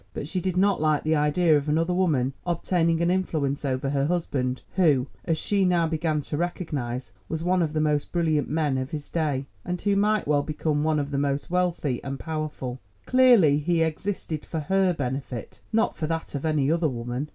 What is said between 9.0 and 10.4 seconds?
day, and who might